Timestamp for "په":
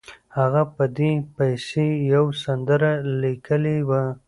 0.75-0.83